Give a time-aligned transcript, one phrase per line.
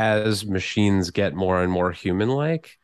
[0.00, 2.78] as machines get more and more human like,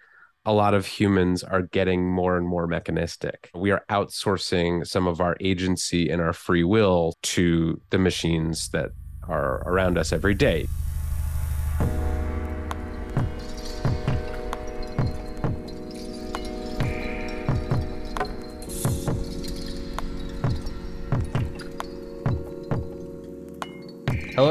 [0.45, 3.51] a lot of humans are getting more and more mechanistic.
[3.55, 8.91] We are outsourcing some of our agency and our free will to the machines that
[9.27, 10.69] are around us every day.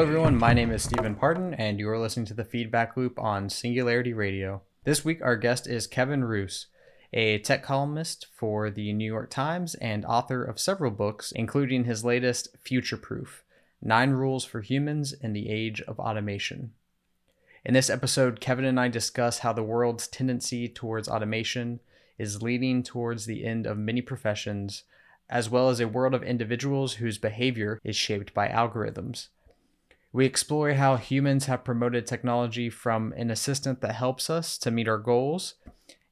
[0.05, 0.37] Everyone.
[0.37, 4.13] My name is Steven Parton, and you are listening to the Feedback Loop on Singularity
[4.13, 4.61] Radio.
[4.83, 6.68] This week, our guest is Kevin Roose,
[7.11, 12.05] a tech columnist for the New York Times and author of several books, including his
[12.05, 13.43] latest, Future Proof
[13.82, 16.74] Nine Rules for Humans in the Age of Automation.
[17.65, 21.79] In this episode, Kevin and I discuss how the world's tendency towards automation
[22.19, 24.83] is leading towards the end of many professions,
[25.32, 29.29] as well as a world of individuals whose behavior is shaped by algorithms.
[30.15, 34.88] We explore how humans have promoted technology from an assistant that helps us to meet
[34.88, 35.55] our goals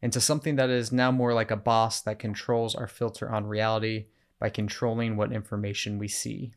[0.01, 4.07] into something that is now more like a boss that controls our filter on reality
[4.41, 6.51] by controlling what information we see.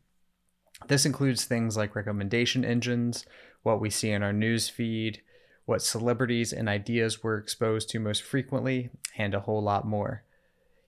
[0.88, 3.24] This includes things like recommendation engines,
[3.62, 5.22] what we see in our news feed,
[5.66, 10.24] what celebrities and ideas we're exposed to most frequently, and a whole lot more.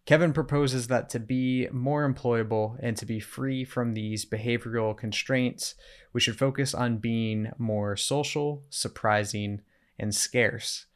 [0.09, 5.75] Kevin proposes that to be more employable and to be free from these behavioral constraints,
[6.15, 9.61] we should focus on being more social, surprising,
[9.99, 10.87] and scarce.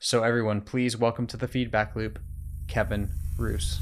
[0.00, 2.18] So, everyone, please welcome to the feedback loop,
[2.66, 3.08] Kevin
[3.38, 3.80] Roose.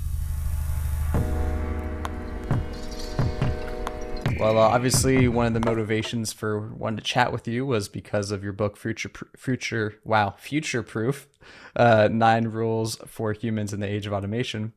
[4.39, 8.31] Well, uh, obviously, one of the motivations for wanting to chat with you was because
[8.31, 11.27] of your book, Future, Future, wow, Future Proof,
[11.75, 14.75] uh, Nine Rules for Humans in the Age of Automation,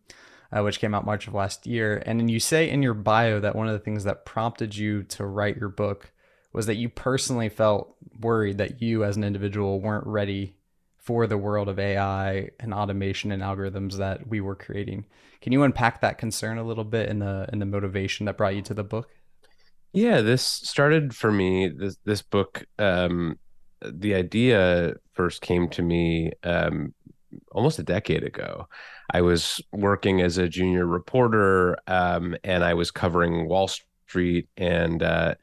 [0.54, 2.02] uh, which came out March of last year.
[2.06, 5.26] And you say in your bio that one of the things that prompted you to
[5.26, 6.14] write your book
[6.54, 10.56] was that you personally felt worried that you, as an individual, weren't ready
[10.98, 15.06] for the world of AI and automation and algorithms that we were creating.
[15.42, 18.56] Can you unpack that concern a little bit in the in the motivation that brought
[18.56, 19.19] you to the book?
[19.94, 21.70] Yeah, this started for me.
[21.70, 23.40] This this book, um,
[23.82, 26.94] the idea first came to me um,
[27.52, 28.68] almost a decade ago.
[29.12, 33.70] I was working as a junior reporter, um, and I was covering Wall
[34.08, 35.36] Street and uh,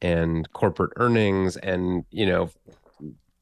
[0.00, 2.50] and corporate earnings, and you know,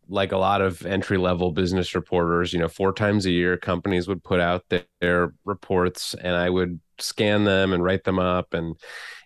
[0.09, 4.09] like a lot of entry level business reporters, you know, four times a year, companies
[4.09, 8.55] would put out their, their reports, and I would scan them and write them up
[8.55, 8.77] and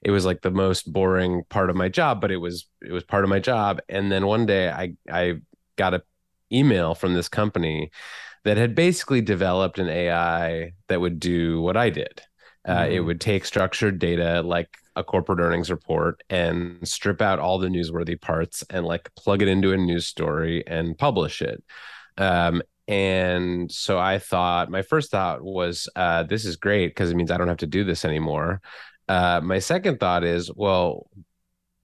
[0.03, 3.05] it was like the most boring part of my job but it was it was
[3.05, 3.81] part of my job.
[3.89, 5.35] And then one day i i
[5.77, 6.03] got a
[6.53, 7.91] email from this company
[8.45, 12.23] that had basically developed an ai that would do what i did.
[12.67, 12.93] Uh, mm.
[12.93, 17.69] it would take structured data like a corporate earnings report and strip out all the
[17.69, 21.63] newsworthy parts and like plug it into a news story and publish it.
[22.17, 27.17] Um, and so I thought my first thought was, uh, this is great because it
[27.17, 28.61] means I don't have to do this anymore.
[29.09, 31.09] Uh, my second thought is, well,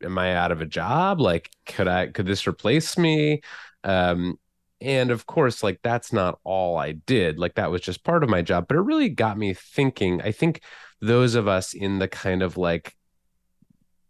[0.02, 1.20] am I out of a job?
[1.20, 3.40] Like, could I could this replace me?
[3.84, 4.38] Um,
[4.80, 7.38] and of course, like that's not all I did.
[7.38, 10.22] Like that was just part of my job, but it really got me thinking.
[10.22, 10.62] I think
[11.00, 12.96] those of us in the kind of like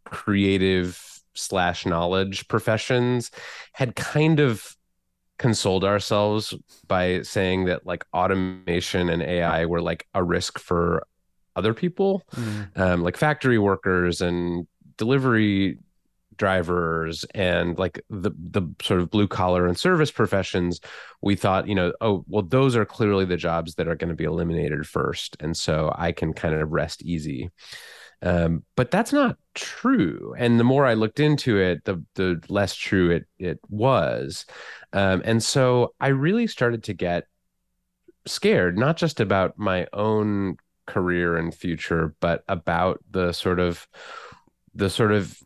[0.04, 1.00] creative
[1.34, 3.30] slash knowledge professions
[3.72, 4.76] had kind of
[5.40, 6.54] consoled ourselves
[6.86, 11.06] by saying that like automation and AI were like a risk for
[11.56, 12.78] other people, mm.
[12.78, 14.66] um, like factory workers and
[14.98, 15.78] delivery
[16.36, 20.80] drivers and like the the sort of blue collar and service professions
[21.20, 24.14] we thought you know oh well those are clearly the jobs that are going to
[24.14, 27.50] be eliminated first and so i can kind of rest easy
[28.22, 30.34] um, but that's not true.
[30.36, 34.44] And the more I looked into it, the the less true it it was.
[34.92, 37.24] Um, and so I really started to get
[38.26, 40.56] scared, not just about my own
[40.86, 43.86] career and future, but about the sort of
[44.74, 45.38] the sort of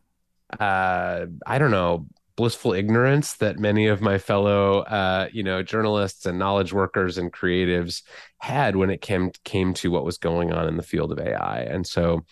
[0.59, 2.07] uh, I don't know
[2.37, 7.33] blissful ignorance that many of my fellow uh, you know journalists and knowledge workers and
[7.33, 8.03] creatives
[8.39, 11.61] had when it came came to what was going on in the field of AI.
[11.63, 12.25] And so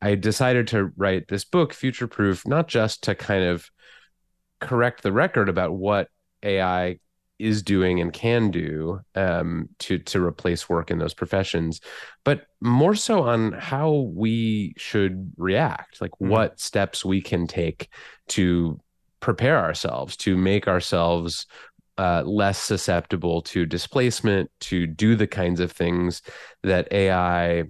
[0.00, 3.70] I decided to write this book, Future Proof, not just to kind of
[4.60, 6.08] correct the record about what
[6.44, 6.98] AI
[7.38, 11.80] is doing and can do um, to to replace work in those professions,
[12.24, 16.28] but more so on how we should react, like mm-hmm.
[16.28, 17.88] what steps we can take
[18.28, 18.80] to
[19.20, 21.46] prepare ourselves to make ourselves
[21.96, 26.22] uh, less susceptible to displacement, to do the kinds of things
[26.62, 27.64] that AI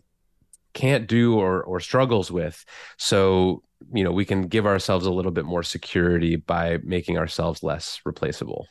[0.72, 2.64] can't do or or struggles with
[2.98, 3.62] so
[3.92, 8.00] you know we can give ourselves a little bit more security by making ourselves less
[8.04, 8.66] replaceable.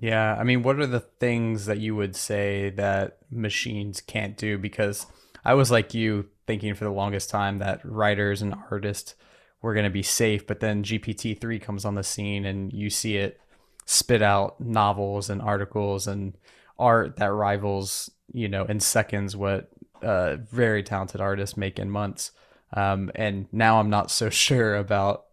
[0.00, 4.58] Yeah i mean what are the things that you would say that machines can't do?
[4.58, 5.06] Because
[5.44, 9.14] i was like you thinking for the longest time that writers and artists
[9.60, 13.16] were going to be safe but then gpt-3 comes on the scene and you see
[13.16, 13.40] it
[13.84, 16.36] spit out novels and articles and
[16.78, 19.70] art that rivals you know in seconds what
[20.02, 22.30] uh, very talented artists make in months
[22.72, 25.24] um, and now I'm not so sure about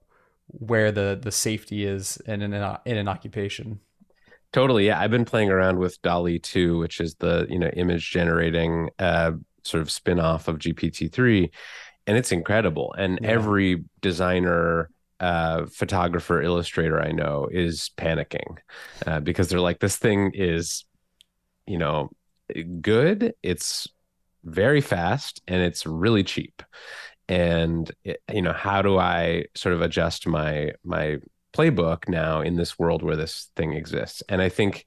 [0.48, 3.80] where the the safety is in an in an occupation.
[4.52, 5.00] Totally, yeah.
[5.02, 9.32] I've been playing around with DALL-E 2, which is the you know image generating uh,
[9.64, 11.52] sort of spin off of GPT three,
[12.08, 12.96] and it's incredible.
[12.98, 13.30] And yeah.
[13.30, 14.90] every designer,
[15.20, 18.58] uh, photographer, illustrator I know is panicking
[19.06, 20.86] uh, because they're like, this thing is,
[21.66, 22.12] you know,
[22.82, 23.34] good.
[23.44, 23.88] It's
[24.44, 26.62] very fast and it's really cheap
[27.28, 27.92] and
[28.32, 31.18] you know how do i sort of adjust my my
[31.54, 34.22] playbook now in this world where this thing exists?
[34.30, 34.86] And i think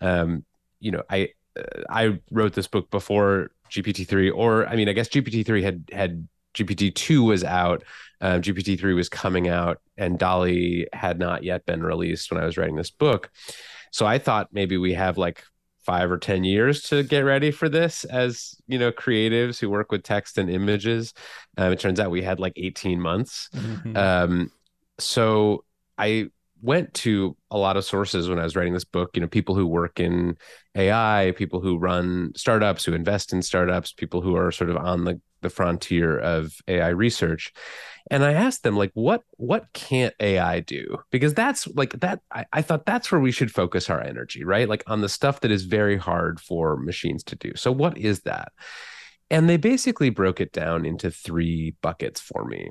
[0.00, 0.44] um
[0.80, 1.28] you know i
[1.90, 7.26] i wrote this book before gpt-3 or i mean i guess gpt-3 had had gpt-2
[7.26, 7.84] was out
[8.20, 12.56] um, gpt-3 was coming out and DALL-E had not yet been released when i was
[12.56, 13.30] writing this book.
[13.92, 15.42] So i thought maybe we have like
[15.88, 19.90] five or ten years to get ready for this as you know creatives who work
[19.90, 21.14] with text and images
[21.56, 23.96] um, it turns out we had like 18 months mm-hmm.
[23.96, 24.52] um,
[24.98, 25.64] so
[25.96, 26.28] i
[26.60, 29.54] went to a lot of sources when i was writing this book you know people
[29.54, 30.36] who work in
[30.76, 35.04] ai people who run startups who invest in startups people who are sort of on
[35.04, 37.52] the the frontier of ai research.
[38.10, 40.98] And i asked them like what what can't ai do?
[41.10, 44.68] Because that's like that I, I, thought that's where we should focus our energy right?
[44.68, 47.52] Like on the stuff that is very hard for machines to do.
[47.56, 48.52] So what is that?
[49.30, 52.70] And they basically broke it down into three buckets for me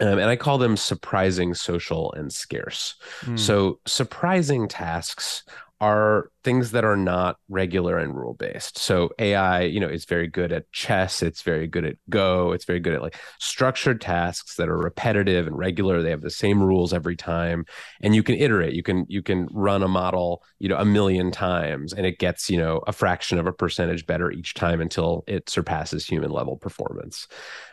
[0.00, 2.96] um, and I call them surprising, social, and scarce.
[3.22, 3.38] Mm.
[3.38, 5.42] So, surprising tasks
[5.80, 8.78] are things that are not regular and rule based.
[8.78, 12.64] So AI, you know, is very good at chess, it's very good at go, it's
[12.64, 16.02] very good at like structured tasks that are repetitive and regular.
[16.02, 17.66] They have the same rules every time
[18.00, 18.72] and you can iterate.
[18.72, 22.48] You can you can run a model, you know, a million times and it gets,
[22.48, 26.56] you know, a fraction of a percentage better each time until it surpasses human level
[26.56, 27.28] performance.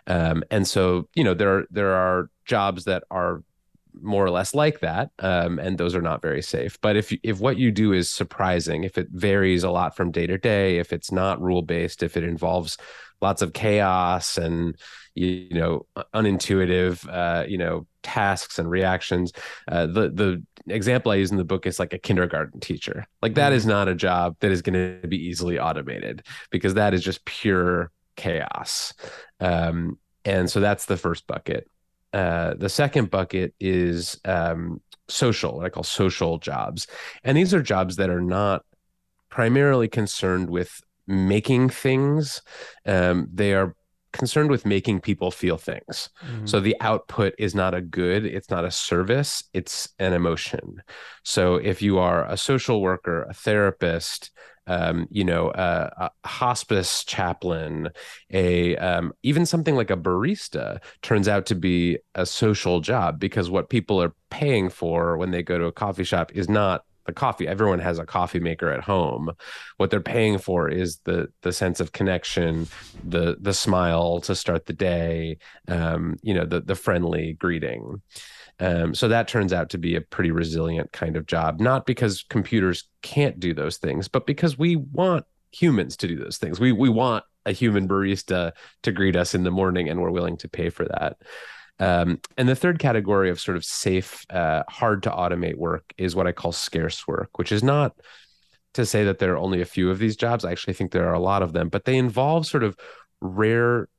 [0.08, 3.44] Um, and so, you know, there are there are jobs that are
[4.02, 6.80] more or less like that um, and those are not very safe.
[6.82, 10.28] But if if what you do is surprising if it varies a lot from day
[10.28, 12.78] to day if it's not rule based if it involves
[13.22, 14.78] lots of chaos and
[15.16, 19.32] you, know unintuitive uh, you know tasks and reactions
[19.70, 23.06] uh, the the example i use in the book is like a kindergarten teacher.
[23.22, 23.72] Like that is mm-hmm.
[23.72, 27.92] not a job that is going to be easily automated because that is just pure
[28.16, 28.94] chaos.
[29.40, 31.70] Um, and so that's the first bucket
[32.14, 36.88] uh, the second bucket is um, social, what I call social jobs.
[37.24, 38.64] And these are jobs that are not
[39.30, 42.42] primarily concerned with making things.
[42.86, 43.76] Um, they are
[44.14, 46.10] concerned with making people feel things.
[46.26, 46.46] Mm-hmm.
[46.46, 50.82] So the output is not a good, it's not a service, it's an emotion.
[51.24, 54.32] So if you are a social worker, a therapist,
[54.66, 57.90] um, you know, a, a, hospice chaplain,
[58.32, 63.50] a um, even something like a barista turns out to be a social job because
[63.50, 67.14] what people are paying for when they go to a coffee shop is not the
[67.14, 69.32] coffee everyone has a coffee maker at home
[69.78, 72.68] what they're paying for is the the sense of connection
[73.04, 75.38] the the smile to start the day
[75.68, 78.02] um, you know the the friendly greeting
[78.60, 82.24] um, so that turns out to be a pretty resilient kind of job, not because
[82.30, 86.60] computers can't do those things, but because we want humans to do those things.
[86.60, 90.38] We we want a human barista to greet us in the morning, and we're willing
[90.38, 91.18] to pay for that.
[91.84, 96.16] Um, and the third category of sort of safe, uh, hard to automate work is
[96.16, 97.96] what I call scarce work, which is not
[98.76, 100.46] to say that there are only a few of these jobs.
[100.46, 102.78] I actually think there are a lot of them, but they involve sort of
[103.22, 103.90] rare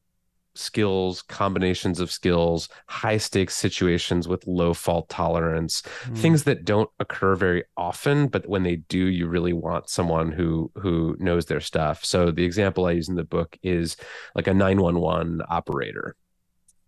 [0.56, 6.16] skills, combinations of skills, high stakes situations with low fault tolerance, mm.
[6.16, 10.70] things that don't occur very often, but when they do, you really want someone who
[10.76, 12.04] who knows their stuff.
[12.04, 13.96] So the example I use in the book is
[14.34, 16.16] like a 911 operator.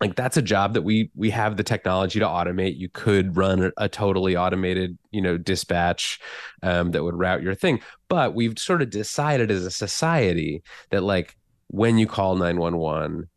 [0.00, 2.76] Like that's a job that we we have the technology to automate.
[2.76, 6.20] You could run a, totally automated, you know, dispatch
[6.62, 7.80] um, that would route your thing.
[8.08, 11.36] But we've sort of decided as a society that like
[11.68, 13.28] when you call 911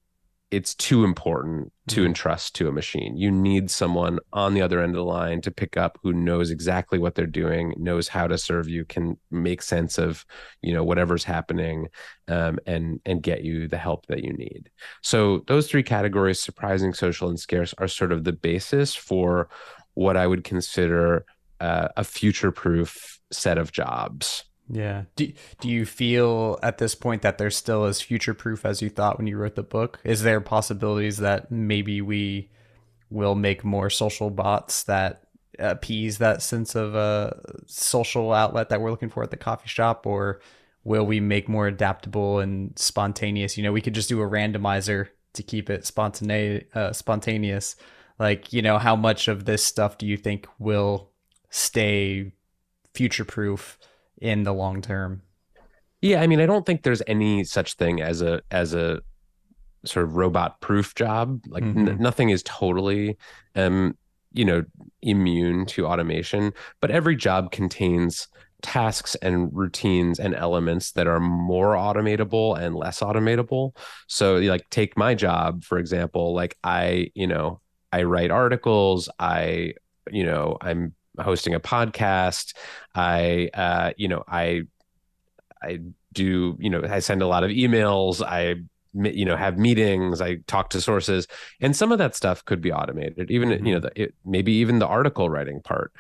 [0.52, 2.08] it's too important to Mhm.
[2.08, 3.16] entrust to a machine.
[3.16, 6.50] You need someone on the other end of the line to pick up who knows
[6.50, 10.26] exactly what they're doing, knows how to serve you, can make sense of
[10.62, 11.88] you know whatever's happening,
[12.28, 14.70] um, and and get you the help that you need.
[15.04, 19.50] So those three categories, surprising, social, and scarce, are sort of the basis for
[19.94, 21.26] what I would consider
[21.60, 24.46] uh, a future-proof set of jobs.
[24.70, 25.04] Yeah.
[25.16, 28.90] Do do you feel at this point that they're still as future proof as you
[28.90, 30.00] thought when you wrote the book?
[30.04, 32.52] Is there possibilities that maybe we
[33.10, 35.24] will make more social bots that
[35.58, 40.06] appease that sense of a social outlet that we're looking for at the coffee shop
[40.06, 40.40] or
[40.84, 43.58] will we make more adaptable and spontaneous?
[43.58, 47.76] You know, we could just do a randomizer to keep it spontaneous uh, spontaneous.
[48.20, 51.10] Like, you know, how much of this stuff do you think will
[51.50, 52.34] stay
[52.94, 53.80] future proof
[54.20, 55.24] in the long term.
[56.02, 59.02] Yeah, I mean, I don't think there's any such thing as a as a
[59.86, 61.42] sort of robot proof job.
[61.48, 61.90] Like Mhm.
[61.90, 63.18] n- nothing is totally
[63.56, 63.98] um
[64.34, 64.64] you know
[65.02, 68.28] immune to automation, but every job contains
[68.62, 73.76] tasks and routines and elements that are more automatable and less automatable.
[74.08, 77.62] So like take my job for example, like I, you know,
[77.92, 79.74] I write articles, I
[80.12, 82.56] you know, I'm hosting a podcast,
[82.96, 84.64] I uh you know, I
[85.62, 85.80] I
[86.14, 88.26] do, you know, I send a lot of emails.
[88.26, 88.56] I,
[88.94, 90.22] you know, have meetings.
[90.22, 91.28] I talk to sources,
[91.62, 93.30] and some of that stuff could be automated.
[93.30, 93.68] Even, Mhm.
[93.68, 95.92] you know, the, it, maybe even the article writing part.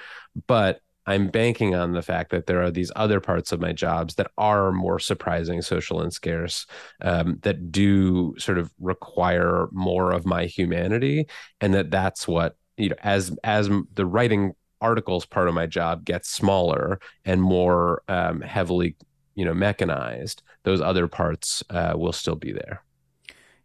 [0.48, 4.16] But I'm banking on the fact that there are these other parts of my jobs
[4.16, 6.66] that are more surprising, social, and scarce,
[7.02, 11.28] um, that do sort of require more of my humanity,
[11.62, 16.06] and that that's what you know, as as the writing articles part of my job
[16.06, 18.96] gets smaller and more um, heavily
[19.36, 22.84] you know mechanized those other parts uh, will still be there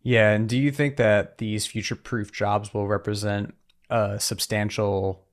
[0.03, 3.55] Yeah, and do you think that these future proof jobs will represent
[3.91, 5.25] a substantial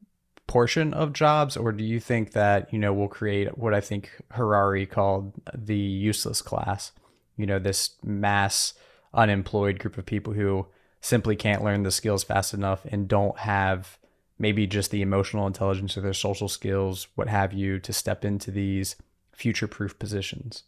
[0.48, 4.12] portion of jobs, or do you think that, you know, we'll create what I think
[4.32, 6.92] Harari called the useless class?
[7.38, 8.74] You know, this mass
[9.14, 10.68] unemployed group of people who
[11.02, 13.98] simply can't learn the skills fast enough and don't have
[14.42, 18.52] maybe just the emotional intelligence or their social skills, what have you, to step into
[18.52, 18.96] these
[19.34, 20.64] future proof positions.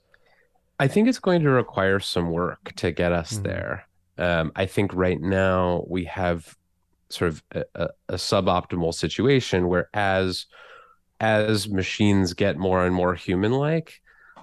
[0.80, 3.44] i think it's going to require some work to get us Mhm.
[3.44, 3.88] there
[4.18, 6.56] um, i think right now we have
[7.10, 10.48] sort of a, a, a suboptimal situation where as
[11.20, 14.02] as machines get more and more human like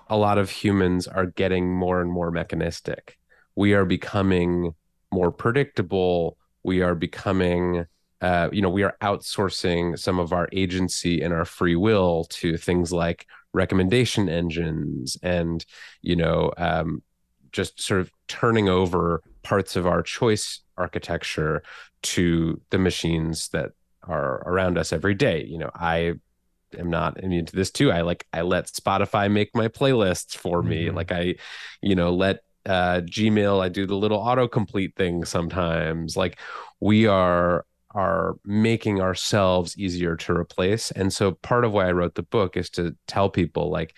[0.09, 3.19] a lot of humans are getting more and more mechanistic
[3.57, 4.75] we are becoming
[5.13, 7.87] more predictable we are becoming
[8.21, 12.57] uh, you know we are outsourcing some of our agency and our free will to
[12.57, 15.65] things like recommendation engines and
[16.03, 17.03] you know um,
[17.53, 21.63] just sort of turning over parts of our choice architecture
[22.03, 23.71] to the machines that
[24.07, 25.45] are around us every day.
[25.45, 26.15] You know i
[26.79, 27.91] am not immune to this too.
[27.91, 30.87] I like i let spotify make my playlists for me.
[30.87, 30.95] Mhm.
[30.95, 31.35] like i
[31.83, 36.17] you know let uh gmail i do the little autocomplete thing sometimes.
[36.17, 36.39] Like
[36.79, 40.91] we are are making ourselves easier to replace.
[40.93, 43.97] And so part of why i wrote the book is to tell people like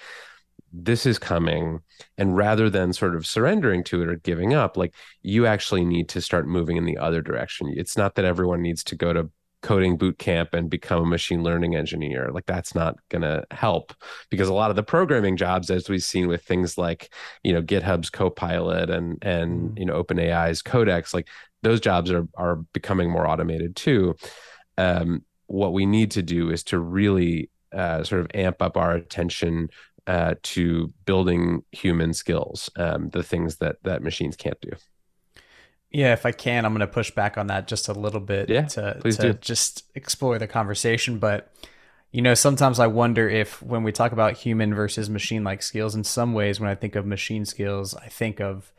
[0.72, 1.80] this is coming.
[2.16, 6.08] And rather than sort of surrendering to it or giving up like you actually need
[6.11, 7.72] to start moving in the other direction.
[7.76, 9.30] It's not that everyone needs to go to
[9.62, 12.30] coding boot camp and become a machine learning engineer.
[12.32, 13.94] Like that's not going to help.
[14.28, 17.12] Because a lot of the programming jobs as we've seen with things like
[17.44, 19.78] you know github's copilot and and Mm.
[19.78, 21.28] you know openai's codex like
[21.62, 24.14] those jobs are are becoming more automated too
[24.78, 28.92] um, what we need to do is to really uh, sort of amp up our
[28.92, 29.69] attention
[30.07, 34.71] uh, to building human skills, um, the things that that machines can't do.
[35.90, 38.49] Yeah, if I can, I'm going to push back on that just a little bit
[38.49, 39.38] Yeah, to please to do.
[39.40, 41.19] just explore the conversation.
[41.19, 41.52] But
[42.11, 45.95] you know, sometimes I wonder if when we talk about human versus machine like skills,
[45.95, 48.73] in some ways, when I think of machine skills, I think of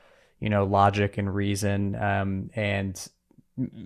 [0.44, 3.08] you know logic and reason, um, and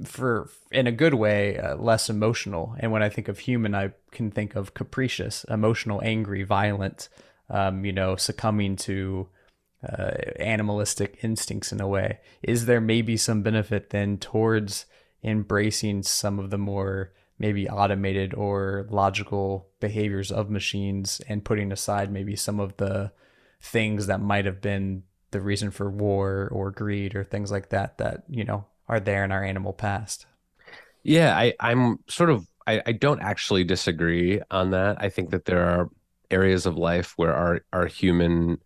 [0.03, 2.75] for in a good way, uh, less emotional.
[2.79, 7.09] And when I think of human, I can think of capricious, emotional, angry, violent.
[7.49, 9.29] Um, you know, succumbing to
[9.87, 12.19] uh, animalistic instincts in a way.
[12.41, 14.85] Is there maybe some benefit then towards
[15.23, 22.11] embracing some of the more maybe automated or logical behaviors of machines and putting aside
[22.11, 23.11] maybe some of the
[23.61, 27.97] things that might have been the reason for war or greed or things like that
[27.97, 30.25] that you know are there in our animal past
[31.03, 34.97] Yeah, I, I'm sort of I, I don't actually disagree on that.
[34.99, 35.89] I think that there are
[36.29, 38.57] areas of life where our our human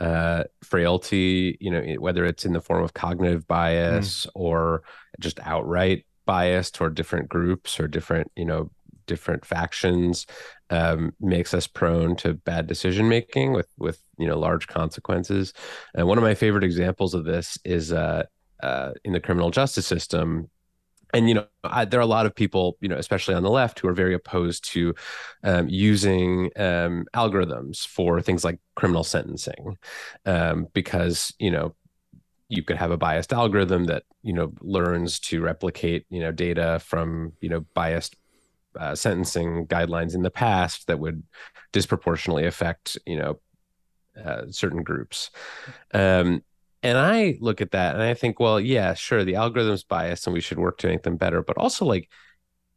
[0.00, 4.30] uh, frailty, you know, whether it's in the form of cognitive bias mm.
[4.34, 4.82] or
[5.20, 8.72] just outright bias toward different groups or different, you know,
[9.06, 10.26] different factions,
[10.74, 15.52] um, makes us prone to bad decision making with with you know large consequences.
[15.94, 18.24] And one of my favorite examples of this is uh,
[18.62, 20.50] uh, in the criminal justice system
[21.12, 23.50] and you know I, there are a lot of people you know especially on the
[23.50, 24.94] left who are very opposed to
[25.44, 29.78] um, using um, algorithms for things like criminal sentencing
[30.26, 31.74] um, because you know
[32.48, 36.80] you could have a biased algorithm that you know learns to replicate you know data
[36.84, 38.16] from you know biased
[38.78, 41.22] uh, sentencing guidelines in the past that would
[41.72, 43.40] disproportionately affect you know
[44.24, 45.30] uh, certain groups
[45.92, 46.42] um,
[46.82, 50.34] and I look at that and I think, well, yeah, sure, the algorithm's biased and
[50.34, 51.42] we should work to make them better.
[51.42, 52.10] But also, like,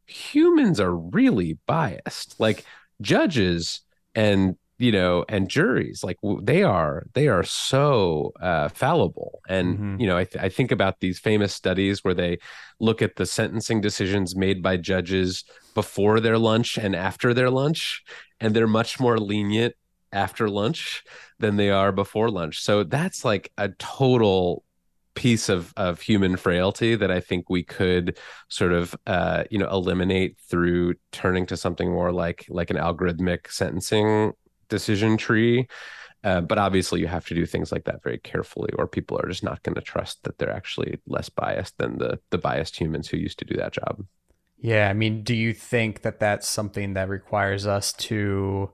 [0.06, 2.40] humans are really biased.
[2.40, 2.64] Like,
[3.02, 3.82] judges
[4.16, 10.02] and you know and juries like they are they are so uh, fallible and mm-hmm.
[10.02, 12.38] you know I, th- I think about these famous studies where they
[12.80, 15.44] look at the sentencing decisions made by judges
[15.78, 18.04] before their lunch and after their lunch
[18.40, 19.76] and they're much more lenient
[20.12, 21.04] after lunch
[21.38, 22.64] than they are before lunch.
[22.64, 24.64] So that's like a total
[25.14, 28.18] piece of of human frailty that I think we could
[28.50, 33.52] sort of uh, you know eliminate through turning to something more like like an algorithmic
[33.52, 34.34] sentencing
[34.70, 35.68] decision tree.
[36.24, 39.30] Uh, but obviously, you have to do things like that very carefully, or people are
[39.30, 43.08] just not going to trust that they're actually less biased than the the biased humans
[43.08, 44.04] who used to do that job.
[44.60, 48.72] Yeah, I mean, do you think that that's something that requires us to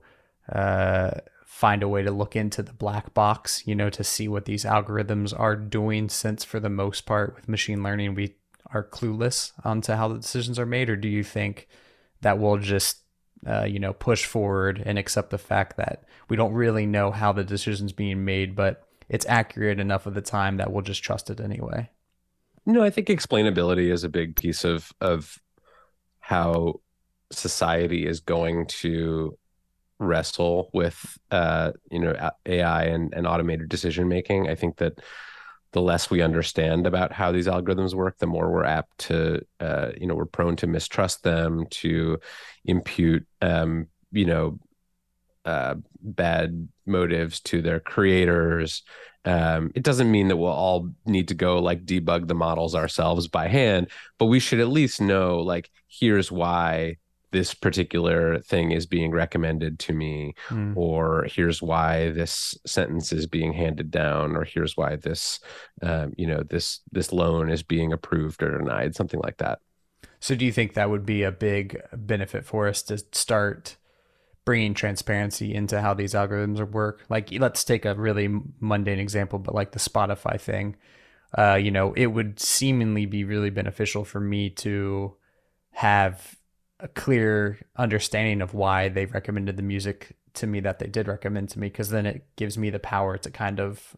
[0.50, 1.10] uh,
[1.44, 4.64] find a way to look into the black box, you know, to see what these
[4.64, 8.34] algorithms are doing since for the most part with machine learning we
[8.72, 10.88] are clueless onto how the decisions are made?
[10.88, 11.68] Or do you think
[12.22, 12.98] that we'll just
[13.46, 17.30] uh, you know push forward and accept the fact that we don't really know how
[17.32, 21.28] the decision's being made but it's accurate enough of the time that we'll just trust
[21.28, 21.88] it anyway?
[22.66, 25.38] No i think explainability is a big piece of of
[26.24, 26.80] how
[27.30, 29.36] society is going to
[29.98, 34.48] wrestle with uh, you know AI and, and automated decision making.
[34.48, 35.00] I think that
[35.72, 39.90] the less we understand about how these algorithms work, the more we're apt to uh,
[40.00, 42.18] you know we're prone to mistrust them, to
[42.64, 44.58] impute um, you know
[45.44, 48.82] uh, bad motives to their creators.
[49.24, 53.28] Um, it doesn't mean that we'll all need to go like debug the models ourselves
[53.28, 56.96] by hand, but we should at least know like here's why
[57.34, 60.72] this particular thing is being recommended to me mm.
[60.76, 65.40] or here's why this sentence is being handed down or here's why this
[65.82, 69.58] um, you know this this loan is being approved or denied something like that
[70.20, 73.78] so do you think that would be a big benefit for us to start
[74.44, 77.04] bringing transparency into how these algorithms work.
[77.08, 78.28] Like let's take a really
[78.60, 80.76] mundane example but like the spotify thing.
[81.36, 85.16] Uh, you know it would seemingly be really beneficial for me to
[85.72, 86.36] have
[86.80, 91.48] a clear understanding of why they recommended the music to me that they did recommend
[91.48, 93.96] to me because then it gives me the power to kind of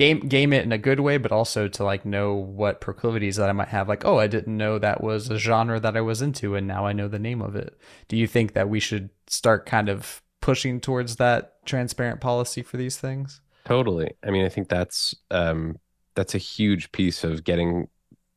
[0.00, 3.50] game game it in a good way but also to like know what proclivities that
[3.50, 6.22] I might have like oh I didn't know that was a genre that I was
[6.22, 7.78] into and now I know the name of it.
[8.08, 12.78] Do you think that we should start kind of pushing towards that transparent policy for
[12.78, 13.42] these things?
[13.66, 14.10] Totally.
[14.24, 15.76] I mean I think that's um
[16.14, 17.86] that's a huge piece of getting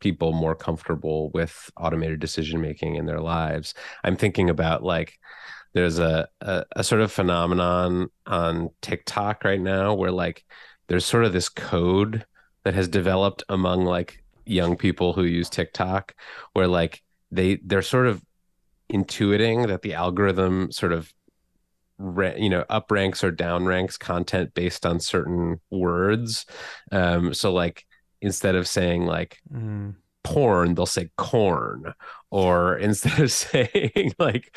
[0.01, 3.73] people more comfortable with automated decision making in their lives.
[4.03, 5.17] I'm thinking about like
[5.73, 10.43] there's a, a, a sort of phenomenon on TikTok right now where like
[10.87, 12.25] there's sort of this code
[12.63, 16.15] that has developed among like young people who use TikTok
[16.53, 18.23] where like they they're sort of
[18.91, 21.13] intuiting that the algorithm sort of
[22.37, 26.45] you know up ranks or down ranks content based on certain words
[26.91, 27.85] um so like
[28.21, 29.93] instead of saying like mm.
[30.23, 31.93] Porn, they'll say corn.
[32.31, 34.55] Or instead of saying like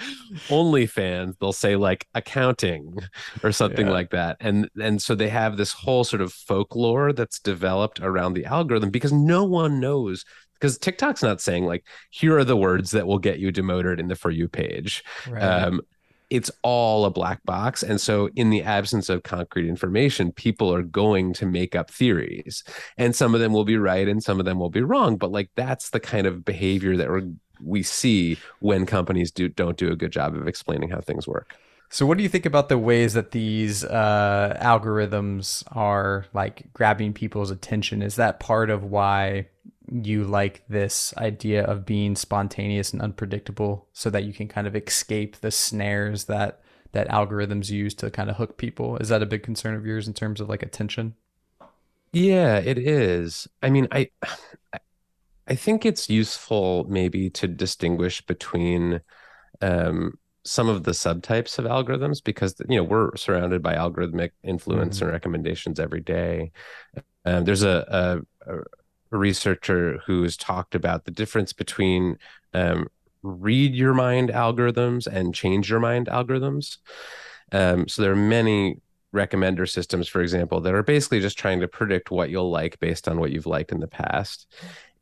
[0.49, 2.99] OnlyFans, they'll say like accounting
[3.43, 3.93] or something yeah.
[3.93, 4.37] like that.
[4.41, 8.91] And and so they have this whole sort of folklore that's developed around the algorithm
[8.91, 10.25] because no one knows
[10.55, 14.09] because TikTok's not saying like here are the words that will get you demoted in
[14.09, 15.05] the for you page.
[15.29, 15.43] Right.
[15.43, 15.83] Um,
[16.31, 17.83] it's all a black box.
[17.83, 22.65] And so, in the absence of concrete information, people are going to make up theories.
[22.97, 25.17] And some of them will be right and some of them will be wrong.
[25.17, 27.29] But like, that's the kind of behavior that we're,
[27.63, 31.55] we see when companies do, don't do a good job of explaining how things work.
[31.89, 37.13] So, what do you think about the ways that these uh, algorithms are like grabbing
[37.13, 38.03] people's attention?
[38.03, 39.47] Is that part of why
[39.91, 44.75] you like this idea of being spontaneous and unpredictable so that you can kind of
[44.75, 46.61] escape the snares that
[46.93, 48.97] that algorithms use to kind of hook people.
[48.99, 51.15] Is that a big concern of yours in terms of like attention?
[52.13, 53.47] Yeah, it is.
[53.63, 54.11] I mean, I
[55.49, 59.01] I think it's useful maybe to distinguish between
[59.61, 64.97] um, some of the subtypes of algorithms because you know we're surrounded by algorithmic influence
[64.97, 65.05] mm-hmm.
[65.05, 66.53] and recommendations every day.
[67.25, 68.63] Um, there's a, a, a,
[69.11, 72.19] researcher who's talked about the difference between
[72.55, 72.89] um,
[73.23, 76.79] read your mind algorithms and change your mind algorithms.
[77.53, 78.81] Um, so there are many
[79.15, 83.09] recommender systems, for example, that are basically just trying to predict what you'll like based
[83.09, 84.47] on what you've liked in the past.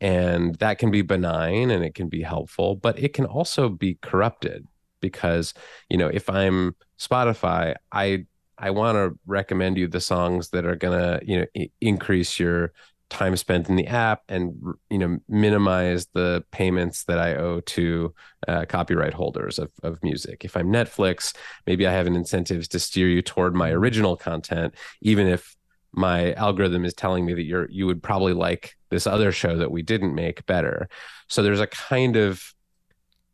[0.01, 3.99] And that can be benign and it can be helpful, but it can also be
[4.03, 4.67] corrupted
[5.01, 5.55] because,
[5.89, 10.77] you know, if I'm Spotify, I I want to recommend you the songs that are
[10.77, 12.73] going to, you know, I- increase your
[13.15, 14.55] time spent in the app and
[14.91, 18.15] you know minimize the payments that I owe to
[18.49, 20.45] uh, copyright holders of, of music.
[20.45, 21.35] If I'm Netflix,
[21.67, 25.57] maybe I have an incentive to steer you toward my original content, even if
[25.93, 29.71] my algorithm is telling me that you're you would probably like this other show that
[29.71, 30.89] we didn't make better.
[31.29, 32.54] So there's a kind of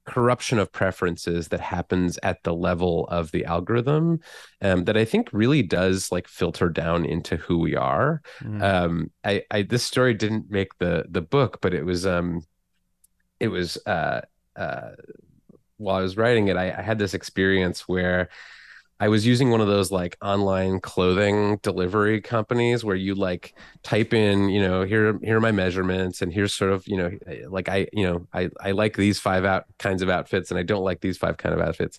[0.06, 4.20] corruption of preferences that happens at the level of the algorithm
[4.62, 8.22] um, that I think really does like filter down into who we are.
[8.42, 8.62] Mm.
[8.62, 12.42] Um, I, I, this story didn't make the the book, but it was um,
[13.38, 14.22] it was uh,
[14.56, 14.90] uh,
[15.76, 18.28] while I was writing it, I, I had this experience where
[19.00, 24.12] I was using one of those like online clothing delivery companies where you like type
[24.12, 27.44] in, you know, here here are my measurements and here's sort of, you know, eh,
[27.48, 30.64] like I, you know, I I like these five out kinds of outfits and I
[30.64, 31.98] don't like these five kind of outfits.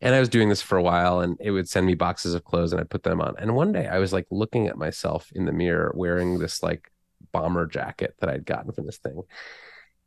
[0.00, 2.44] And I was doing this for a while and it would send me boxes of
[2.44, 3.34] clothes and I put them on.
[3.38, 6.92] And one day I was like looking at myself in the mirror wearing this like
[7.32, 9.20] bomber jacket that I'd gotten from this thing.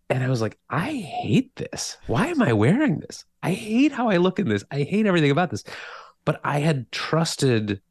[0.10, 1.98] And I was like, I hate this.
[2.08, 3.26] Why am I wearing this?
[3.44, 4.64] I hate how I look in this.
[4.72, 5.64] I hate everything about this
[6.26, 7.82] but I had trusted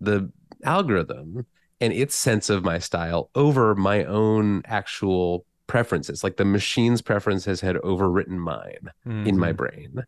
[0.00, 0.30] the
[0.64, 1.46] algorithm
[1.80, 6.22] and its sense of my style over my own actual preferences.
[6.22, 9.26] Like the machine's preferences had overwritten mine mm-hmm.
[9.26, 9.56] in my mm-hmm.
[9.56, 10.04] brain.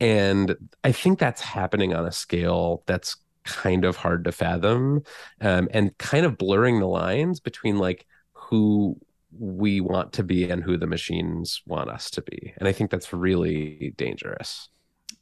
[0.00, 5.02] And I think that's happening on a scale that's kind of hard to fathom
[5.40, 8.96] um, and kind of blurring the lines between like who
[9.38, 12.54] we want to be and who the machines want us to be.
[12.56, 14.68] And I think that's really dangerous.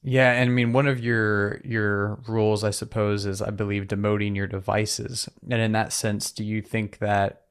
[0.02, 4.34] Yeah, and I mean one of your your rules, I suppose, is I believe demoting
[4.34, 5.28] your devices.
[5.48, 7.42] And in that sense, do you think that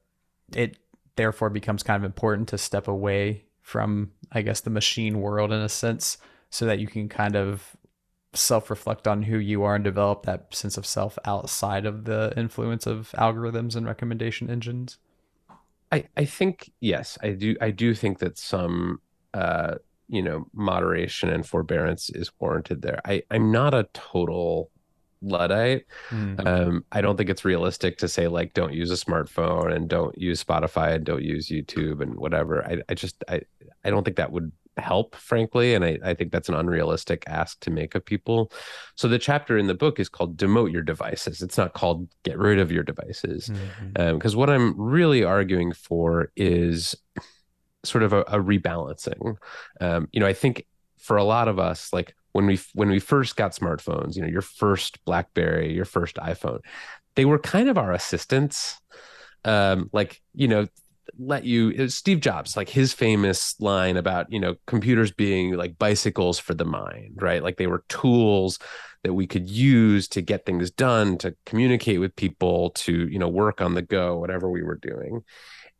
[0.54, 0.76] it
[1.16, 5.60] therefore becomes kind of important to step away from, I guess, the machine world in
[5.60, 6.18] a sense,
[6.50, 7.76] so that you can kind of
[8.34, 12.86] self-reflect on who you are and develop that sense of self outside of the influence
[12.86, 14.98] of algorithms and recommendation engines?
[15.90, 19.00] I, I think yes, I do I do think that some
[19.32, 19.76] uh
[20.12, 23.00] you know moderation and forbearance is warranted there.
[23.04, 24.70] I i'm not a total
[25.22, 25.86] luddite.
[26.10, 26.46] Mm-hmm.
[26.46, 30.16] um i don't think it's realistic to say like don't use a smartphone and don't
[30.18, 32.64] use spotify and don't use youtube and whatever.
[32.64, 33.40] I, I just i
[33.84, 37.60] i don't think that would help frankly and I, I think that's an unrealistic ask
[37.60, 38.50] to make of people.
[38.94, 41.42] So the chapter in the book is called demote your devices.
[41.42, 43.48] It's not called get rid of your devices.
[43.48, 43.62] Because
[43.94, 44.26] mm-hmm.
[44.26, 46.94] um, what i'm really arguing for is
[47.84, 49.36] sort of a, a rebalancing.
[49.80, 50.66] Um, you know, I think
[50.98, 54.28] for a lot of us, like when we when we first got smartphones, you know,
[54.28, 56.60] your first BlackBerry, your first iPhone,
[57.16, 58.78] they were kind of our assistants.
[59.44, 60.68] Um, like you know,
[61.18, 66.38] let you Steve Jobs, like his famous line about you know computers being like bicycles
[66.38, 67.42] for the mind, right?
[67.42, 68.58] Like they were tools
[69.02, 73.28] that we could use to get things done, to communicate with people, to you know
[73.28, 75.22] work on the go, whatever we were doing.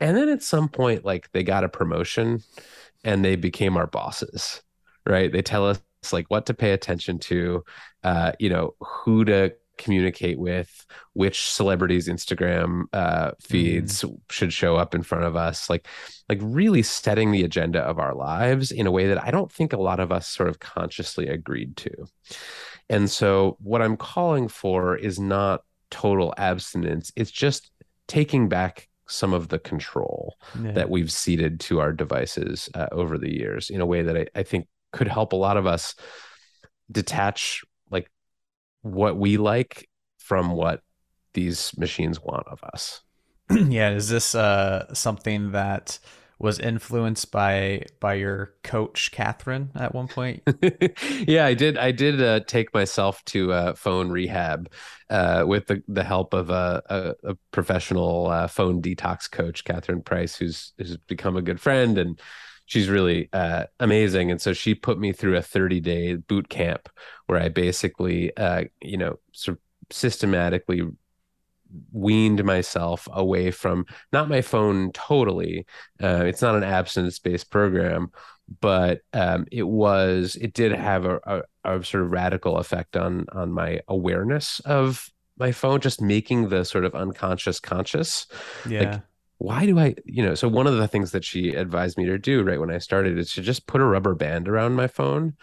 [0.02, 2.42] And then at some point, like they got a promotion
[3.04, 4.60] and they became our bosses,
[5.06, 5.30] right?
[5.30, 5.80] They tell us
[6.12, 7.62] like what to pay attention to,
[8.02, 14.18] uh, you know, who to communicate with, which celebrities' Instagram uh, feeds mm.
[14.28, 15.86] should show up in front of us, like,
[16.28, 19.72] like really setting the agenda of our lives in a way that I don't think
[19.72, 22.06] a lot of us sort of consciously agreed to.
[22.90, 25.62] And so, what I'm calling for is not
[25.92, 27.70] total abstinence; it's just
[28.08, 30.72] taking back some of the control yeah.
[30.72, 34.26] that we've ceded to our devices uh, over the years in a way that I,
[34.34, 35.94] I think could help a lot of us
[36.90, 38.10] detach like
[38.82, 40.80] what we like from what
[41.34, 43.02] these machines want of us.
[43.50, 45.98] yeah, is this uh, something that
[46.42, 50.42] was influenced by by your coach Catherine at one point.
[51.26, 51.78] yeah, I did.
[51.78, 54.70] I did uh, take myself to uh, phone rehab
[55.08, 60.02] uh, with the, the help of a, a, a professional uh, phone detox coach, Catherine
[60.02, 62.20] Price, who's who's become a good friend and
[62.66, 64.30] she's really uh, amazing.
[64.30, 66.88] And so she put me through a 30 day boot camp
[67.26, 69.62] where I basically, uh, you know, sort of
[69.94, 70.82] systematically
[71.92, 75.66] weaned myself away from not my phone totally.
[76.02, 78.10] Uh, it's not an abstinence based program,
[78.60, 81.42] but um, it was it did have a, a,
[81.78, 85.08] a, sort of radical effect on on my awareness of
[85.38, 88.26] my phone, just making the sort of unconscious conscious.
[88.68, 88.80] Yeah.
[88.80, 89.02] Like,
[89.38, 92.16] why do I, you know, so one of the things that she advised me to
[92.16, 95.34] do right when I started is to just put a rubber band around my phone.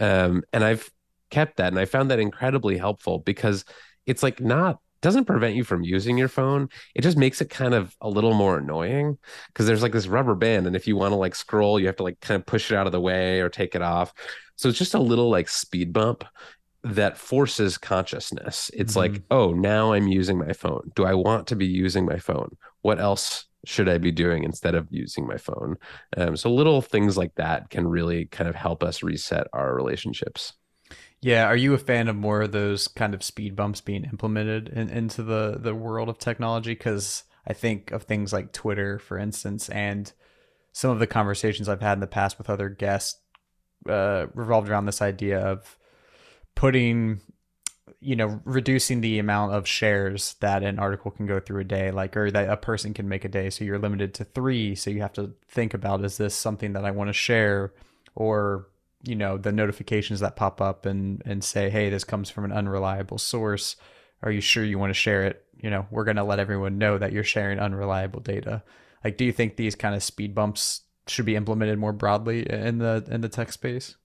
[0.00, 0.90] Um, and I've
[1.30, 3.64] kept that and I found that incredibly helpful because
[4.04, 6.68] it's like not doesn't prevent you from using your phone.
[6.96, 10.34] It just makes it kind of a little more annoying because there's like this rubber
[10.34, 10.66] band.
[10.66, 12.76] And if you want to like scroll, you have to like kind of push it
[12.76, 14.12] out of the way or take it off.
[14.56, 16.24] So it's just a little like speed bump
[16.82, 18.68] that forces consciousness.
[18.74, 19.14] It's mm-hmm.
[19.14, 20.90] like, oh, now I'm using my phone.
[20.96, 22.56] Do I want to be using my phone?
[22.82, 25.76] What else should I be doing instead of using my phone?
[26.16, 30.54] Um, so little things like that can really kind of help us reset our relationships.
[31.22, 34.68] Yeah, are you a fan of more of those kind of speed bumps being implemented
[34.68, 36.72] in, into the the world of technology?
[36.72, 40.12] Because I think of things like Twitter, for instance, and
[40.72, 43.18] some of the conversations I've had in the past with other guests
[43.88, 45.78] uh, revolved around this idea of
[46.54, 47.20] putting
[48.00, 51.90] you know reducing the amount of shares that an article can go through a day
[51.90, 54.90] like or that a person can make a day so you're limited to 3 so
[54.90, 57.72] you have to think about is this something that I want to share
[58.14, 58.68] or
[59.02, 62.52] you know the notifications that pop up and and say hey this comes from an
[62.52, 63.76] unreliable source
[64.22, 66.78] are you sure you want to share it you know we're going to let everyone
[66.78, 68.62] know that you're sharing unreliable data
[69.04, 72.78] like do you think these kind of speed bumps should be implemented more broadly in
[72.78, 73.96] the in the tech space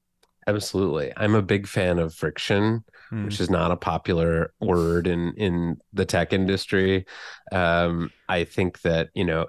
[0.48, 1.14] Absolutely.
[1.16, 3.26] I'm a big fan of friction, mm.
[3.26, 7.06] which is not a popular word in in the tech industry.
[7.52, 9.48] Um, I think that, you know,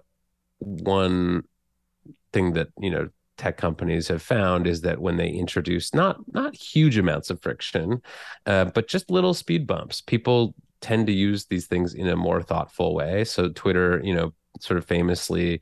[0.59, 1.45] one
[2.33, 3.09] thing that, you know,
[3.43, 8.01] tech companies have found is that when they introduce not not huge amounts of friction,
[8.47, 12.41] uh, but just little speed bumps, people tend to use these things in a more
[12.41, 13.25] thoughtful way.
[13.25, 15.61] So Twitter, you know, sort of famously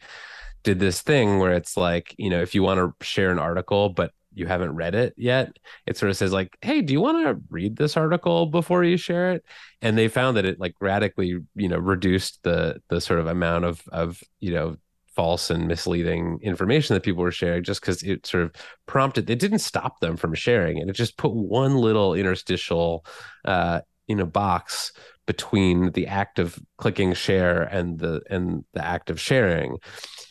[0.62, 3.88] did this thing where it's like, you know, if you want to share an article,
[3.88, 7.24] but you haven't read it yet, it sort of says like, "Hey, do you want
[7.26, 9.44] to read this article before you share it?"
[9.80, 13.64] And they found that it like radically, you know, reduced the the sort of amount
[13.64, 14.76] of of you know
[15.14, 18.52] false and misleading information that people were sharing just because it sort of
[18.86, 23.04] prompted it didn't stop them from sharing it it just put one little interstitial
[23.44, 24.92] uh you know box
[25.26, 29.76] between the act of clicking share and the and the act of sharing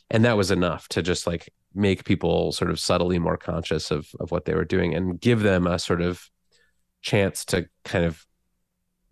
[0.09, 4.09] and that was enough to just like make people sort of subtly more conscious of
[4.19, 6.29] of what they were doing and give them a sort of
[7.01, 8.25] chance to kind of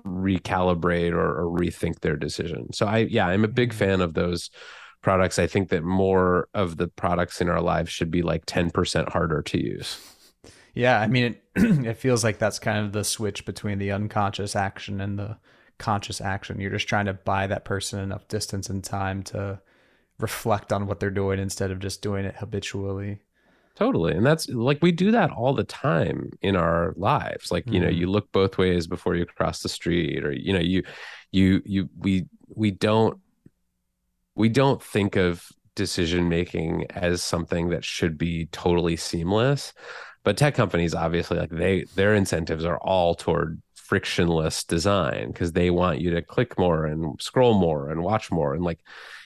[0.06, 2.71] recalibrate or, or rethink their decision.
[2.73, 3.80] So I yeah, I'm a big mm-hmm.
[3.80, 4.49] fan of those
[5.08, 5.39] products.
[5.39, 9.41] I think that more of the products in our lives should be like 10% harder
[9.41, 9.98] to use.
[10.74, 14.54] Yeah, I mean it it feels like that's kind of the switch between the unconscious
[14.54, 15.38] action and the
[15.78, 16.60] conscious action.
[16.60, 19.62] You're just trying to buy that person enough distance and time to
[20.20, 23.22] reflect on what they're doing instead of just doing it habitually.
[23.76, 24.12] Totally.
[24.12, 27.50] And that's like we do that all the time in our lives.
[27.50, 27.76] Like, mm-hmm.
[27.76, 27.98] you know, mm-hmm.
[27.98, 30.84] you look both ways before you cross the street or you know, you
[31.32, 33.22] you you we we don't
[34.38, 39.73] we don't think of decision making as something that should be totally seamless.
[40.23, 45.69] But tech companies obviously like they their incentives are all toward frictionless design because they
[45.69, 48.80] want you to click more and scroll more and watch more and like,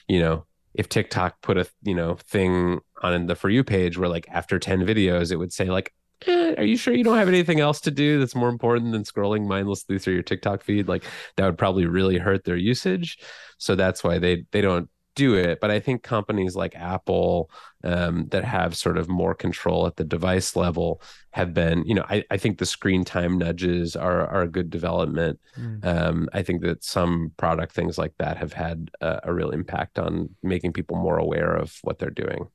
[0.08, 4.08] you know, if TikTok put a you know thing on the for you page where
[4.08, 5.92] like after 10 videos it would say like
[6.26, 9.02] eh, are you sure you don't have anything else to do that's more important than
[9.02, 11.04] scrolling mindlessly through your TikTok feed like
[11.36, 13.18] that would probably really hurt their usage
[13.58, 15.60] so that's why they they don't do it.
[15.60, 17.50] But I think companies like Apple
[17.84, 22.04] um, that have sort of more control at the device level have been, you know,
[22.08, 25.40] I, I think the screen time nudges are, are a good development.
[25.58, 25.84] Mm.
[25.84, 29.98] Um, I think that some product things like that have had a, a real impact
[29.98, 32.48] on making people more aware of what they're doing.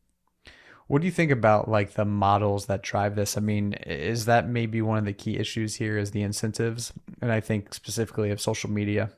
[0.88, 3.38] What do you think about like the models that drive this?
[3.38, 6.94] I mean, is that maybe one of the key issues here is the incentives?
[7.22, 9.12] And I think specifically of social media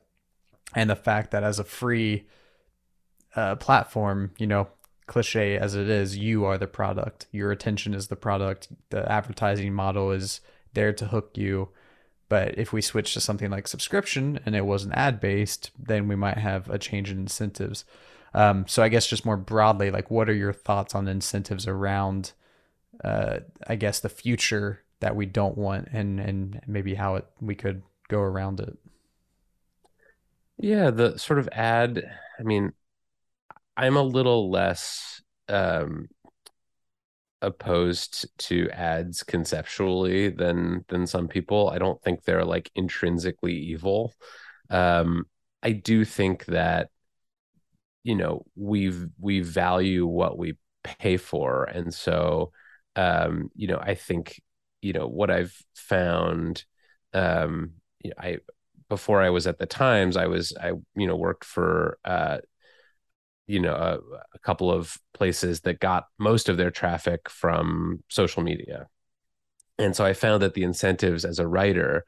[0.76, 2.26] and the fact that as a free
[3.36, 4.68] uh, platform, you know,
[5.08, 7.28] cliche as it is, you are the product.
[7.32, 8.70] Your attention is the product.
[8.90, 10.42] The advertising model is
[10.74, 11.70] there to hook you.
[12.30, 16.16] But if we switch to something like subscription and it wasn't ad based, then we
[16.16, 17.86] might have a change in incentives.
[18.36, 22.34] Um, so I guess just more broadly, like what are your thoughts on incentives around,
[23.04, 27.56] uh, I guess the future that we don't want and and maybe how it we
[27.56, 28.78] could go around it.
[30.58, 32.04] Yeah, the sort of ad.
[32.38, 32.74] I mean,
[33.80, 36.10] I'm a little less um
[37.42, 41.70] opposed to ads conceptually than than some people.
[41.70, 44.14] I don't think they're like intrinsically evil.
[44.70, 45.26] Um,
[45.64, 46.90] I do think that
[48.04, 52.52] you know we we value what we pay for, and so
[52.98, 54.42] um, you know I think
[54.82, 56.66] you know what I've found.
[57.14, 57.72] Um,
[58.18, 58.40] I
[58.90, 62.40] before I was at the Times, I was I you know worked for uh,
[63.50, 63.98] you know a,
[64.36, 68.88] a, couple of places that got most of their traffic from social media.
[69.80, 72.06] And so i found that the incentives as a writer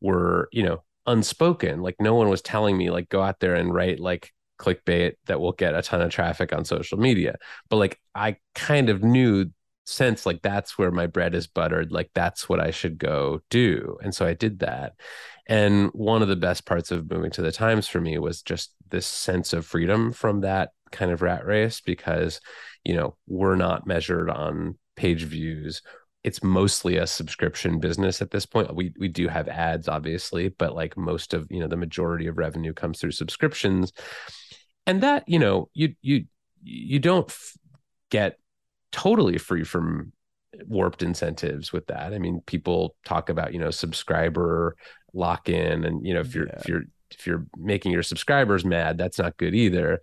[0.00, 1.82] were you know unspoken.
[1.82, 5.40] Like no one was telling me like go out there and write like clickbait that
[5.40, 7.36] will get a ton of traffic on social media.
[7.68, 9.46] But like i kind of knew
[9.84, 13.98] sense like that's where my bread is buttered like that's what i should go do.
[14.02, 14.94] And so i did that.
[15.48, 18.72] And one of the best parts of moving to the times for me was just
[18.90, 22.40] this sense of freedom from that kind of rat race because
[22.84, 25.82] you know we're not measured on page views.
[26.24, 28.74] It's mostly a subscription business at this point.
[28.74, 32.38] We we do have ads obviously but like most of you know the majority of
[32.38, 33.92] revenue comes through subscriptions.
[34.86, 36.24] And that you know you you
[36.62, 37.56] you don't f-
[38.10, 38.38] get
[38.92, 40.12] totally free from
[40.66, 42.12] warped incentives with that.
[42.12, 44.76] I mean people talk about you know subscriber
[45.12, 46.58] lock in and you know if you're yeah.
[46.58, 50.00] if you're if you're making your subscribers mad that's not good either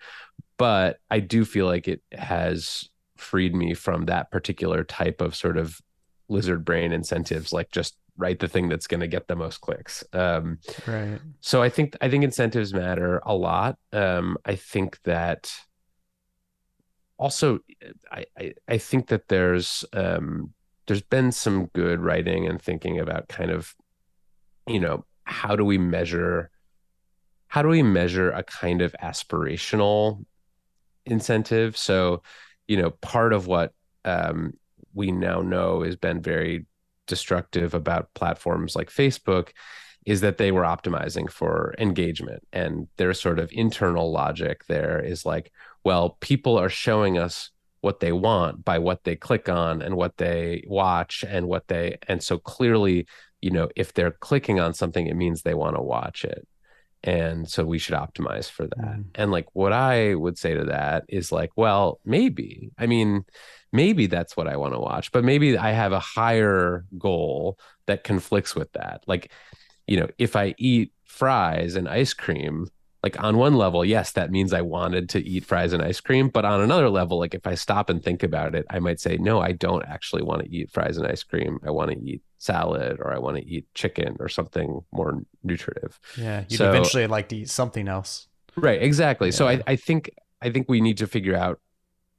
[0.58, 5.58] but I do feel like it has freed me from that particular type of sort
[5.58, 5.80] of
[6.30, 10.04] lizard brain incentives, like just write the thing that's going to get the most clicks.
[10.14, 11.20] Um, right.
[11.42, 13.78] So I think I think incentives matter a lot.
[13.92, 15.52] Um, I think that
[17.18, 17.60] also
[18.12, 20.54] I, I, I think that there's um,
[20.88, 23.76] there's been some good writing and thinking about kind of
[24.68, 26.52] you know how do we measure
[27.48, 30.26] how do we measure a kind of aspirational
[31.06, 31.78] incentive.
[31.78, 32.24] So,
[32.68, 33.74] you know, part of what
[34.06, 34.54] um,
[34.94, 36.66] we now know has been very
[37.08, 39.50] destructive about platforms like Facebook
[40.06, 42.44] is that they were optimizing for engagement.
[42.52, 45.52] And their sort of internal logic there is like,
[45.84, 50.18] well, people are showing us what they want by what they click on and what
[50.18, 53.06] they watch and what they, and so clearly,
[53.42, 56.48] you know, if they're clicking on something, it means they want to watch it
[57.04, 59.06] and so we should optimize for that mm.
[59.16, 63.26] and like what i would say to that is like well maybe i mean
[63.72, 68.04] maybe that's what i want to watch but maybe i have a higher goal that
[68.04, 69.32] conflicts with that like
[69.88, 72.68] you know if i eat fries and ice cream
[73.04, 76.30] like on one level, yes, that means I wanted to eat fries and ice cream.
[76.30, 79.18] But on another level, like if I stop and think about it, I might say,
[79.18, 81.60] no, I don't actually want to eat fries and ice cream.
[81.66, 86.00] I want to eat salad or I want to eat chicken or something more nutritive.
[86.18, 86.46] Yeah.
[86.48, 88.28] You'd so, eventually like to eat something else.
[88.56, 88.82] Right.
[88.82, 89.28] Exactly.
[89.28, 89.36] Yeah.
[89.36, 90.10] So I, I think
[90.42, 91.60] I think we need to figure out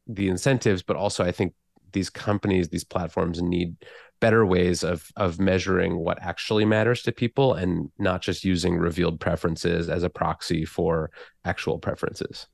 [0.07, 1.55] the incentives, but also I think
[1.93, 3.77] these companies, these platforms need
[4.21, 9.21] better ways of of measuring what actually matters to people and not just using revealed
[9.21, 11.11] preferences as a proxy for
[11.45, 12.47] actual preferences.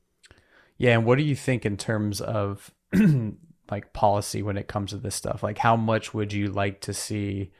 [0.77, 2.71] Yeah, and what do you think in terms of
[3.71, 5.43] like policy when it comes to this stuff?
[5.43, 7.51] Like how much would you like to see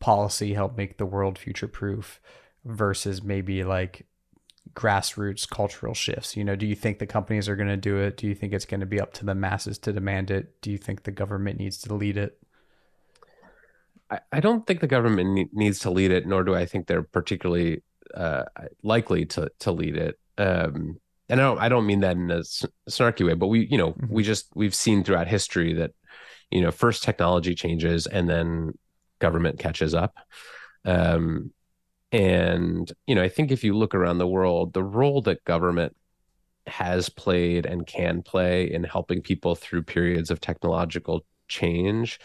[0.00, 2.20] policy help make the world future proof
[2.64, 4.06] versus maybe like
[4.74, 6.36] grassroots cultural shifts?
[6.36, 8.16] You know, do you think the companies are going to do it?
[8.16, 10.60] Do you think it's going to be up to the masses to demand it?
[10.60, 12.38] Do you think the government needs to lead it?
[14.10, 16.86] I, I don't think the government ne- needs to lead it, nor do I think
[16.86, 17.82] they're particularly
[18.14, 18.44] uh,
[18.82, 20.18] likely to to lead it.
[20.38, 22.40] Um, and I don't I don't mean that in a
[22.88, 24.12] snarky way, but we you know mm-hmm.
[24.12, 25.92] we just we've seen throughout history that
[26.50, 28.72] you know first technology changes and then
[29.20, 30.16] government catches up.
[30.84, 31.52] Um,
[32.12, 35.96] and you know I think if you look around the world, the role that government
[36.66, 42.20] has played and can play in helping people through periods of technological change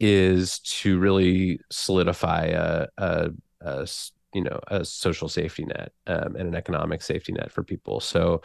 [0.00, 3.30] is to really solidify a, a,
[3.60, 3.86] a
[4.32, 8.00] you know a social safety net um, and an economic safety net for people.
[8.00, 8.42] So,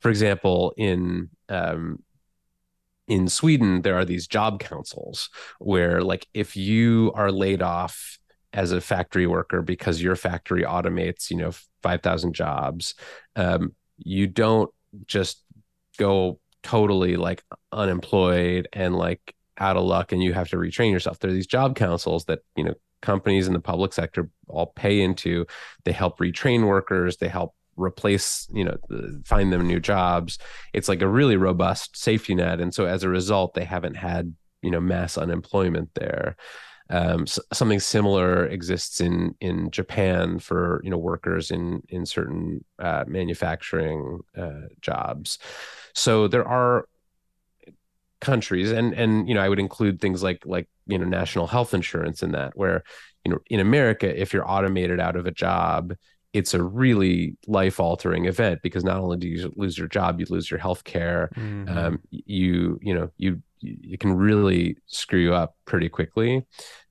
[0.00, 2.02] for example, in um,
[3.06, 5.28] in Sweden, there are these job councils
[5.58, 8.18] where, like, if you are laid off
[8.52, 11.52] as a factory worker because your factory automates, you know,
[11.82, 12.94] five thousand jobs,
[13.36, 14.70] um, you don't
[15.06, 15.42] just
[15.98, 21.18] go totally like unemployed and like out of luck and you have to retrain yourself.
[21.18, 25.00] There are these job councils that, you know, companies in the public sector all pay
[25.00, 25.46] into.
[25.84, 28.76] They help retrain workers, they help replace, you know,
[29.24, 30.38] find them new jobs.
[30.72, 32.60] It's like a really robust safety net.
[32.60, 36.36] And so as a result, they haven't had, you know, mass unemployment there.
[36.90, 42.62] Um, so something similar exists in in Japan for you know workers in in certain
[42.78, 45.38] uh, manufacturing uh, jobs.
[45.94, 46.86] So there are
[48.24, 51.74] countries and and you know i would include things like like you know national health
[51.74, 52.82] insurance in that where
[53.24, 55.94] you know in america if you're automated out of a job
[56.32, 60.26] it's a really life altering event because not only do you lose your job you
[60.28, 61.78] lose your health care mm-hmm.
[61.78, 66.44] um, you you know you you can really screw you up pretty quickly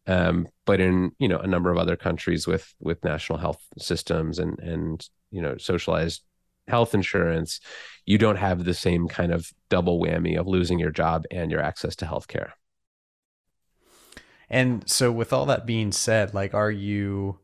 [0.08, 4.40] um, but in you know a number of other countries with with national health systems
[4.40, 6.24] and and you know socialized
[6.68, 7.60] health insurance
[8.06, 11.62] you don't have the same kind of double whammy of losing your job and your
[11.62, 12.54] access to health care
[14.50, 17.40] and so with all that being said like are you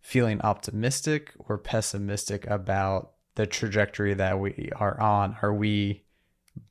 [0.00, 5.36] feeling optimistic or pessimistic about the trajectory that we are on?
[5.42, 6.04] Are we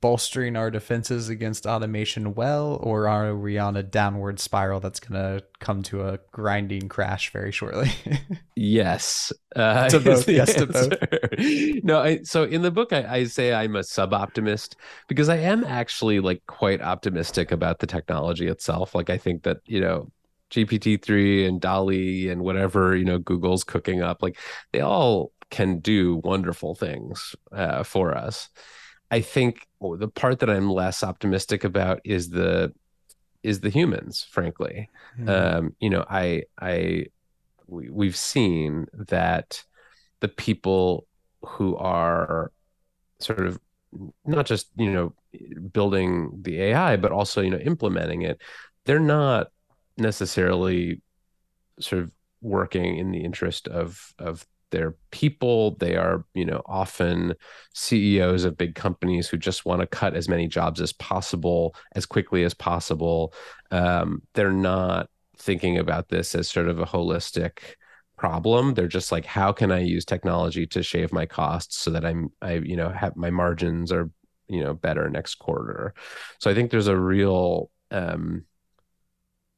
[0.02, 5.22] bolstering our defenses against automation well, or are we on a downward spiral that's going
[5.22, 7.92] to come to a grinding crash very shortly?
[8.56, 9.32] yes.
[9.56, 10.28] Uh, to both.
[10.28, 11.84] Yes, to both.
[11.84, 14.76] no, I, so in the book, I, I say I'm a sub optimist
[15.08, 18.96] because I am actually like quite optimistic about the technology itself.
[18.96, 20.12] Like, I think that, you know,
[20.52, 24.38] GPT-3 and DALL-E and whatever, you know, Google's cooking up, like
[24.72, 28.50] they all can do wonderful things uh, for us.
[29.10, 32.74] I think the part that I'm less optimistic about is the
[33.44, 34.90] is the humans, frankly.
[35.18, 35.30] Mm-hmm.
[35.30, 37.06] Um, you know, I I
[37.68, 39.64] we, we've seen that
[40.20, 41.08] the people
[41.42, 42.52] who are
[43.20, 43.60] sort of
[44.26, 45.14] not just you know
[45.72, 48.42] building the AI, but also you know implementing it,
[48.86, 49.48] they're not
[49.98, 51.02] necessarily
[51.80, 55.76] sort of working in the interest of of their people.
[55.76, 57.34] They are you know often
[57.74, 62.06] ceos of big companies who just want to cut as many jobs as possible as
[62.06, 63.34] quickly as possible.
[63.72, 67.60] Um, they're not thinking about this as sort of a holistic
[68.18, 68.74] problem.
[68.74, 72.30] They're just like how can i use technology to shave my costs so that i'm
[72.42, 74.10] i you know have my margins are
[74.48, 75.94] you know better next quarter?
[76.40, 78.47] So i think there's a real um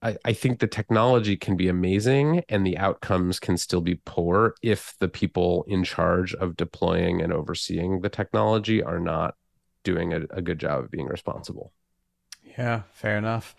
[0.01, 4.55] I, I think the technology can be amazing and the outcomes can still be poor
[4.61, 9.35] if the people in charge of deploying and overseeing the technology are not
[9.83, 11.73] doing a, a good job of being responsible.
[12.57, 13.55] Yeah, fair enough.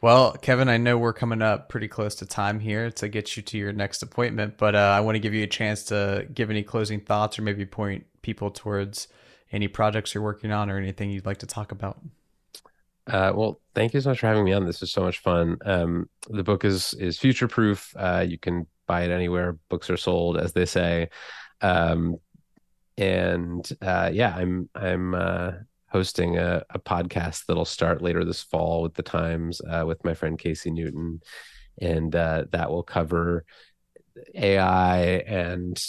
[0.00, 3.42] Well, Kevin, I know we're coming up pretty close to time here to get you
[3.44, 6.50] to your next appointment, but uh, I want to give you a chance to give
[6.50, 9.06] any closing thoughts or maybe point people towards
[9.52, 12.00] any projects you're working on or anything you'd like to talk about.
[13.06, 14.64] Uh, well, thank you so much for having me on.
[14.64, 15.56] This is so much fun.
[15.64, 17.92] Um, the book is is future proof.
[17.96, 21.08] Uh, you can buy it anywhere books are sold, as they say.
[21.60, 22.16] Um,
[22.96, 25.52] and uh, yeah, I'm I'm uh,
[25.88, 30.14] hosting a, a, podcast that'll start later this fall with the Times uh, with my
[30.14, 31.20] friend Casey Newton,
[31.80, 33.44] and uh, that will cover
[34.34, 35.82] AI and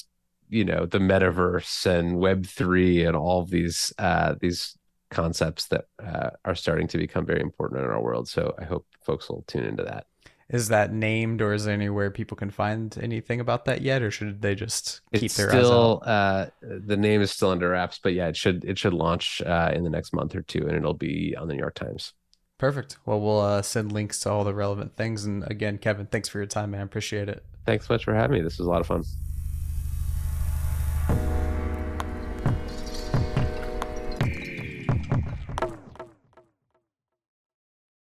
[0.49, 3.93] you know the metaverse and Web three and all of these
[4.39, 4.77] these
[5.13, 8.27] concepts that uh, are starting to become very important in our world.
[8.27, 10.07] So I hope folks will tune into that.
[10.49, 14.11] Is that named, or is there anywhere people can find anything about that yet, or
[14.11, 18.13] should they just keep it's their still, uh, the name is still under wraps, but
[18.13, 20.93] yeah, it should it should launch uh, in the next month or two, and it'll
[20.93, 22.13] be on the New York Times.
[22.57, 22.97] Perfect.
[23.05, 25.25] Well, we'll uh, send links to all the relevant things.
[25.25, 26.81] And again, Kevin, thanks for your time, man.
[26.81, 27.43] Appreciate it.
[27.65, 28.41] Thanks so much for having me.
[28.41, 29.03] This was a lot of fun.